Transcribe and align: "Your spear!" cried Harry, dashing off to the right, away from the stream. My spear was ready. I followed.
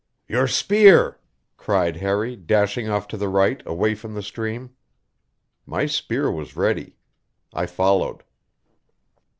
"Your 0.27 0.47
spear!" 0.47 1.19
cried 1.57 1.97
Harry, 1.97 2.35
dashing 2.35 2.89
off 2.89 3.07
to 3.09 3.17
the 3.17 3.29
right, 3.29 3.61
away 3.67 3.93
from 3.93 4.15
the 4.15 4.23
stream. 4.23 4.71
My 5.67 5.85
spear 5.85 6.31
was 6.31 6.55
ready. 6.55 6.95
I 7.53 7.67
followed. 7.67 8.23